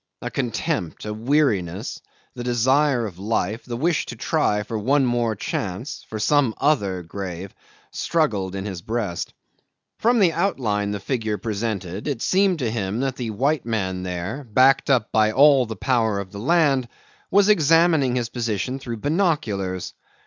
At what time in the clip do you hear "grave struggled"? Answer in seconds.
7.03-8.55